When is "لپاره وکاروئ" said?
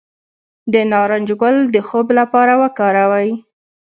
2.19-3.31